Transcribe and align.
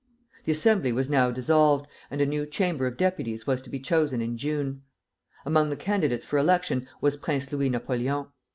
The 0.45 0.51
Assembly 0.51 0.91
was 0.91 1.11
now 1.11 1.29
dissolved, 1.29 1.85
and 2.09 2.21
a 2.21 2.25
new 2.25 2.47
Chamber 2.47 2.87
of 2.87 2.97
Deputies 2.97 3.45
was 3.45 3.61
to 3.61 3.69
be 3.69 3.79
chosen 3.79 4.19
in 4.19 4.35
June. 4.35 4.81
Among 5.45 5.69
the 5.69 5.75
candidates 5.75 6.25
for 6.25 6.39
election 6.39 6.87
was 7.01 7.15
Prince 7.17 7.51
Louis 7.51 7.69
Napoleon. 7.69 8.25